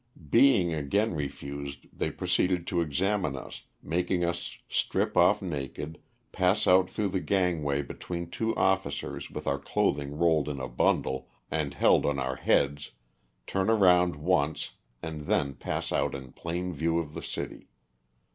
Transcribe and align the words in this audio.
Being 0.31 0.73
again 0.73 1.13
refused, 1.13 1.85
they 1.95 2.09
proceeded 2.09 2.65
to 2.65 2.81
examine 2.81 3.35
us, 3.35 3.65
making 3.83 4.25
us 4.25 4.57
strip 4.67 5.15
off 5.15 5.43
naked, 5.43 5.99
pass 6.31 6.65
out 6.65 6.89
through 6.89 7.09
the 7.09 7.19
gangway 7.19 7.83
be 7.83 7.93
tween 7.93 8.27
two 8.31 8.55
oflBcers 8.55 9.29
with 9.29 9.45
our 9.45 9.59
clothing 9.59 10.17
rolled 10.17 10.49
in 10.49 10.59
a 10.59 10.67
bundle 10.67 11.29
and 11.51 11.75
held 11.75 12.07
on 12.07 12.17
our 12.17 12.37
heads, 12.37 12.93
turn 13.45 13.67
once 13.67 13.79
around 13.79 14.69
and 15.03 15.27
then 15.27 15.53
pass 15.53 15.91
out 15.91 16.15
in 16.15 16.31
plain 16.31 16.73
view 16.73 16.97
of 16.97 17.13
the 17.13 17.21
city. 17.21 17.69